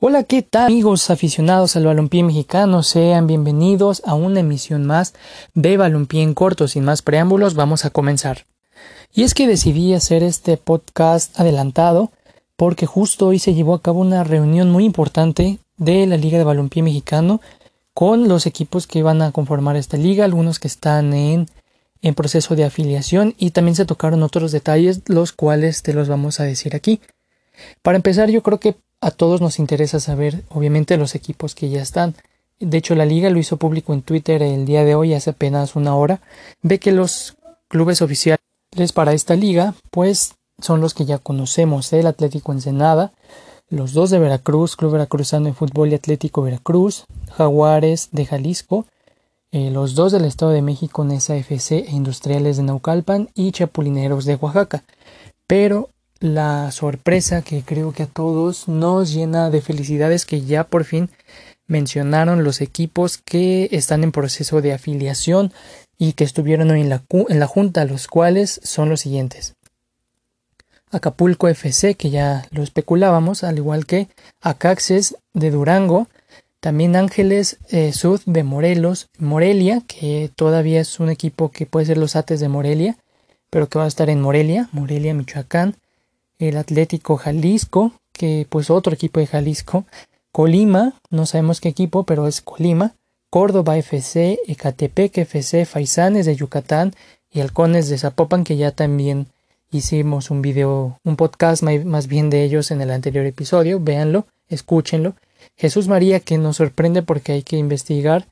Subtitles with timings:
[0.00, 2.84] Hola, ¿qué tal amigos aficionados al balompié mexicano?
[2.84, 5.12] Sean bienvenidos a una emisión más
[5.54, 6.68] de balompié en corto.
[6.68, 8.46] Sin más preámbulos, vamos a comenzar.
[9.12, 12.12] Y es que decidí hacer este podcast adelantado
[12.54, 16.44] porque justo hoy se llevó a cabo una reunión muy importante de la Liga de
[16.44, 17.40] Balompié Mexicano
[17.92, 21.48] con los equipos que van a conformar esta liga, algunos que están en,
[22.02, 26.38] en proceso de afiliación y también se tocaron otros detalles los cuales te los vamos
[26.38, 27.00] a decir aquí.
[27.82, 31.82] Para empezar, yo creo que a todos nos interesa saber, obviamente, los equipos que ya
[31.82, 32.14] están.
[32.60, 35.76] De hecho, la liga lo hizo público en Twitter el día de hoy, hace apenas
[35.76, 36.20] una hora.
[36.62, 37.36] Ve que los
[37.68, 38.40] clubes oficiales
[38.94, 43.12] para esta liga, pues son los que ya conocemos, el Atlético Ensenada,
[43.70, 48.86] los dos de Veracruz, Club Veracruzano de Fútbol y Atlético Veracruz, Jaguares de Jalisco,
[49.52, 54.24] eh, los dos del Estado de México, NESA FC e Industriales de Naucalpan y Chapulineros
[54.24, 54.84] de Oaxaca.
[55.46, 60.84] Pero la sorpresa que creo que a todos nos llena de felicidades que ya por
[60.84, 61.10] fin
[61.66, 65.52] mencionaron los equipos que están en proceso de afiliación
[65.98, 69.54] y que estuvieron hoy en la, en la junta, los cuales son los siguientes.
[70.90, 74.08] Acapulco FC, que ya lo especulábamos, al igual que
[74.40, 76.08] Acaxes de Durango,
[76.60, 81.98] también Ángeles eh, Sud de Morelos, Morelia, que todavía es un equipo que puede ser
[81.98, 82.96] los Ates de Morelia,
[83.50, 85.76] pero que va a estar en Morelia, Morelia, Michoacán,
[86.38, 89.84] el Atlético Jalisco, que pues otro equipo de Jalisco,
[90.32, 92.94] Colima, no sabemos qué equipo, pero es Colima,
[93.30, 96.94] Córdoba FC, Ecatepec FC, Faisanes de Yucatán
[97.30, 99.26] y Halcones de Zapopan, que ya también
[99.70, 105.14] hicimos un video, un podcast más bien de ellos en el anterior episodio, véanlo, escúchenlo.
[105.56, 108.26] Jesús María, que nos sorprende porque hay que investigar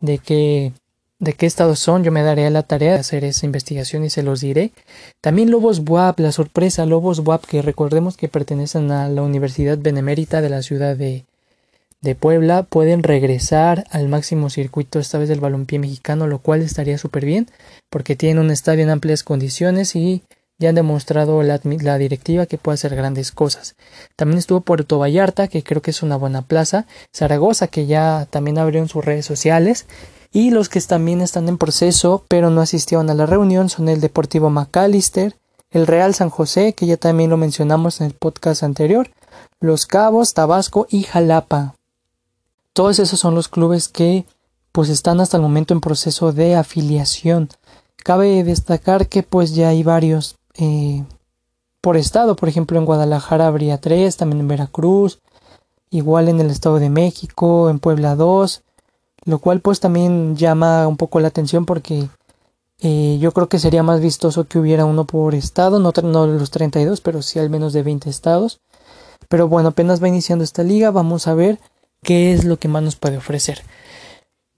[0.00, 0.72] de qué
[1.20, 4.22] de qué estados son, yo me daré la tarea de hacer esa investigación y se
[4.22, 4.72] los diré.
[5.20, 10.40] También Lobos Buap, la sorpresa, Lobos Buap, que recordemos que pertenecen a la Universidad Benemérita
[10.40, 11.24] de la ciudad de,
[12.00, 16.96] de Puebla, pueden regresar al máximo circuito esta vez del balompié mexicano, lo cual estaría
[16.96, 17.48] súper bien,
[17.90, 20.22] porque tienen un estadio en amplias condiciones y
[20.58, 23.76] ya han demostrado la, la, directiva que puede hacer grandes cosas.
[24.16, 28.58] También estuvo Puerto Vallarta, que creo que es una buena plaza, Zaragoza, que ya también
[28.58, 29.86] abrió en sus redes sociales,
[30.32, 34.00] y los que también están en proceso pero no asistieron a la reunión son el
[34.00, 35.36] Deportivo McAllister,
[35.70, 39.10] el Real San José, que ya también lo mencionamos en el podcast anterior,
[39.60, 41.74] Los Cabos, Tabasco y Jalapa.
[42.72, 44.24] Todos esos son los clubes que
[44.72, 47.48] pues están hasta el momento en proceso de afiliación.
[47.96, 51.04] Cabe destacar que pues ya hay varios eh,
[51.80, 55.20] por estado, por ejemplo en Guadalajara habría tres, también en Veracruz,
[55.90, 58.62] igual en el Estado de México, en Puebla dos,
[59.24, 62.08] lo cual pues también llama un poco la atención porque
[62.80, 66.50] eh, yo creo que sería más vistoso que hubiera uno por estado, no, no los
[66.50, 68.60] 32, pero sí al menos de 20 estados.
[69.28, 71.58] Pero bueno, apenas va iniciando esta liga, vamos a ver
[72.02, 73.62] qué es lo que más nos puede ofrecer.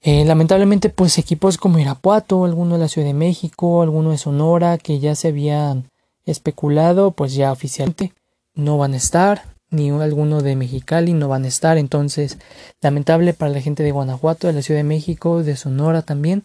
[0.00, 4.78] Eh, lamentablemente, pues equipos como Irapuato, alguno de la Ciudad de México, alguno de Sonora,
[4.78, 5.90] que ya se habían
[6.24, 8.12] especulado, pues ya oficialmente
[8.54, 11.78] no van a estar ni alguno de Mexicali no van a estar.
[11.78, 12.38] Entonces,
[12.80, 16.44] lamentable para la gente de Guanajuato, de la Ciudad de México, de Sonora también,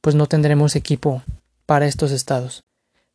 [0.00, 1.22] pues no tendremos equipo
[1.66, 2.64] para estos estados.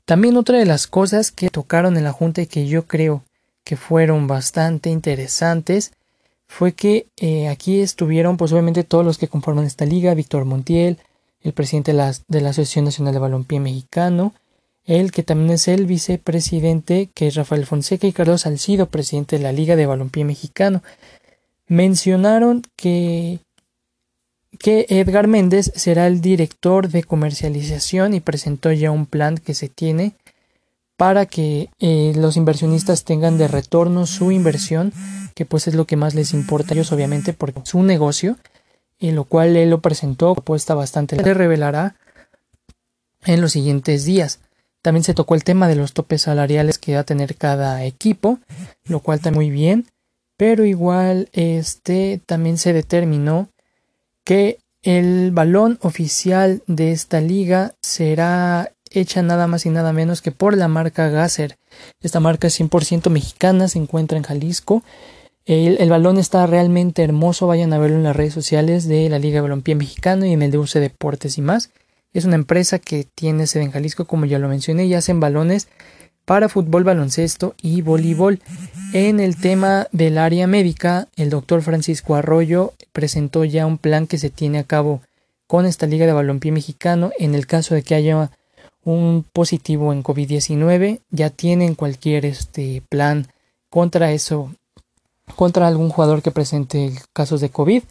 [0.05, 3.23] También otra de las cosas que tocaron en la Junta y que yo creo
[3.63, 5.91] que fueron bastante interesantes
[6.47, 10.97] fue que eh, aquí estuvieron pues obviamente todos los que conforman esta liga, Víctor Montiel,
[11.41, 14.33] el presidente de la, de la Asociación Nacional de Balompié Mexicano,
[14.89, 19.43] él que también es el vicepresidente, que es Rafael Fonseca y Carlos Salcido, presidente de
[19.43, 20.81] la Liga de Balompié Mexicano,
[21.67, 23.37] mencionaron que,
[24.57, 29.69] que Edgar Méndez será el director de comercialización y presentó ya un plan que se
[29.69, 30.13] tiene
[30.97, 34.91] para que eh, los inversionistas tengan de retorno su inversión,
[35.35, 38.37] que pues es lo que más les importa a ellos obviamente porque es un negocio,
[38.99, 41.95] en lo cual él lo presentó, apuesta bastante, se revelará
[43.25, 44.39] en los siguientes días.
[44.81, 48.39] También se tocó el tema de los topes salariales que va a tener cada equipo,
[48.85, 49.87] lo cual está muy bien,
[50.37, 53.49] pero igual este también se determinó
[54.23, 60.31] que el balón oficial de esta liga será hecha nada más y nada menos que
[60.31, 61.57] por la marca Gasser.
[62.01, 64.83] Esta marca es 100% mexicana, se encuentra en Jalisco.
[65.45, 69.35] El, balón está realmente hermoso, vayan a verlo en las redes sociales de la Liga
[69.35, 71.71] de Balompié Mexicano y en el de UC Deportes y más.
[72.13, 75.67] Es una empresa que tiene sede en Jalisco, como ya lo mencioné, y hacen balones
[76.25, 78.39] para fútbol, baloncesto y voleibol.
[78.93, 84.17] En el tema del área médica, el doctor Francisco Arroyo presentó ya un plan que
[84.17, 85.01] se tiene a cabo
[85.47, 87.11] con esta Liga de Balompié Mexicano.
[87.17, 88.31] En el caso de que haya
[88.83, 93.27] un positivo en COVID-19, ya tienen cualquier este plan
[93.69, 94.51] contra eso
[95.35, 97.83] contra algún jugador que presente casos de COVID.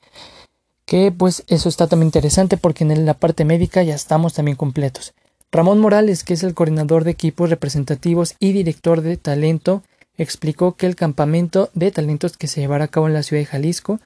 [0.88, 5.12] Que pues eso está también interesante porque en la parte médica ya estamos también completos.
[5.52, 9.82] Ramón Morales, que es el coordinador de equipos representativos y director de talento,
[10.16, 13.46] explicó que el campamento de talentos que se llevará a cabo en la ciudad de
[13.46, 14.00] Jalisco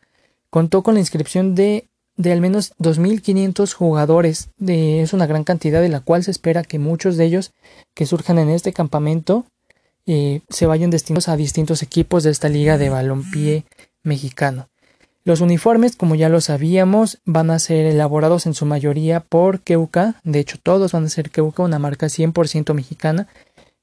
[0.51, 1.87] contó con la inscripción de,
[2.17, 4.49] de al menos 2.500 jugadores.
[4.59, 7.53] De, es una gran cantidad de la cual se espera que muchos de ellos
[7.95, 9.47] que surjan en este campamento
[10.07, 13.67] eh, se vayan destinados a distintos equipos de esta liga de balompié
[14.03, 14.67] mexicano.
[15.25, 20.17] Los uniformes, como ya lo sabíamos, van a ser elaborados en su mayoría por Keuka,
[20.25, 23.29] de hecho todos van a ser Keuka, una marca 100% mexicana,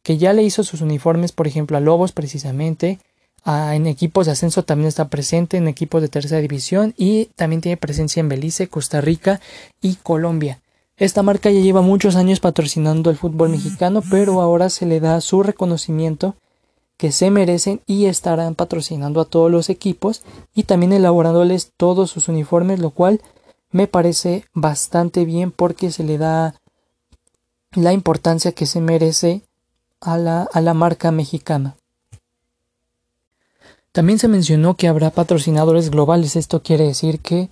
[0.04, 3.00] que ya le hizo sus uniformes, por ejemplo, a Lobos precisamente,
[3.46, 7.78] en equipos de ascenso también está presente, en equipos de tercera división y también tiene
[7.78, 9.40] presencia en Belice, Costa Rica
[9.82, 10.60] y Colombia.
[10.98, 15.22] Esta marca ya lleva muchos años patrocinando el fútbol mexicano, pero ahora se le da
[15.22, 16.36] su reconocimiento
[17.00, 20.22] que se merecen y estarán patrocinando a todos los equipos
[20.54, 23.22] y también elaborándoles todos sus uniformes, lo cual
[23.72, 26.56] me parece bastante bien porque se le da
[27.72, 29.44] la importancia que se merece
[30.02, 31.78] a la, a la marca mexicana.
[33.94, 36.36] También se mencionó que habrá patrocinadores globales.
[36.36, 37.50] Esto quiere decir que,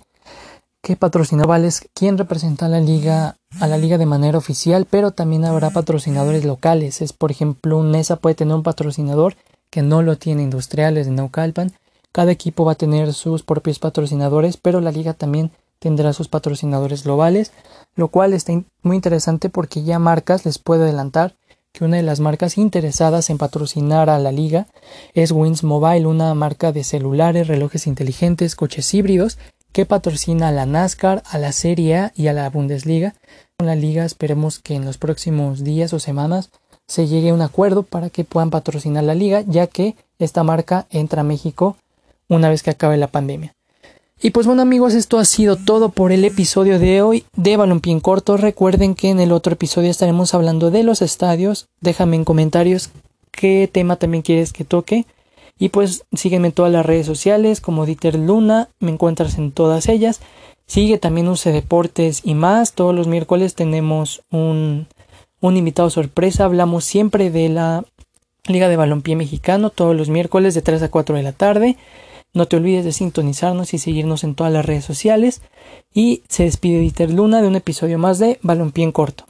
[0.82, 5.44] que patrocinadores quien representa a la liga a la liga de manera oficial, pero también
[5.44, 7.00] habrá patrocinadores locales.
[7.00, 9.36] Es por ejemplo, NESA puede tener un patrocinador
[9.70, 11.72] que no lo tiene Industriales de Naucalpan.
[12.12, 17.04] Cada equipo va a tener sus propios patrocinadores, pero la liga también tendrá sus patrocinadores
[17.04, 17.52] globales,
[17.94, 18.52] lo cual está
[18.82, 21.34] muy interesante porque ya marcas les puedo adelantar
[21.72, 24.66] que una de las marcas interesadas en patrocinar a la liga
[25.14, 29.38] es Wins Mobile, una marca de celulares, relojes inteligentes, coches híbridos
[29.72, 33.14] que patrocina a la NASCAR, a la Serie A y a la Bundesliga.
[33.58, 36.50] Con la liga esperemos que en los próximos días o semanas
[36.86, 40.86] se llegue a un acuerdo para que puedan patrocinar la liga, ya que esta marca
[40.90, 41.76] entra a México
[42.28, 43.54] una vez que acabe la pandemia.
[44.20, 47.92] Y pues bueno amigos, esto ha sido todo por el episodio de hoy de Balompié
[47.92, 48.36] en Corto.
[48.36, 51.68] Recuerden que en el otro episodio estaremos hablando de los estadios.
[51.80, 52.90] Déjame en comentarios
[53.30, 55.06] qué tema también quieres que toque.
[55.58, 59.88] Y pues sígueme en todas las redes sociales como Dieter Luna, me encuentras en todas
[59.88, 60.20] ellas.
[60.66, 62.74] Sigue también Use Deportes y más.
[62.74, 64.86] Todos los miércoles tenemos un,
[65.40, 66.44] un invitado sorpresa.
[66.44, 67.84] Hablamos siempre de la
[68.46, 71.76] Liga de Balompié Mexicano todos los miércoles de 3 a 4 de la tarde.
[72.34, 75.42] No te olvides de sintonizarnos y seguirnos en todas las redes sociales.
[75.94, 79.24] Y se despide Dieter Luna de un episodio más de Balompié en Corto.